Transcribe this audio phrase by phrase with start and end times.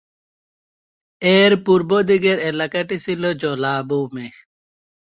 [1.21, 4.27] এর পূর্বদিকের এলাকাটি ছিল জলাভূমি।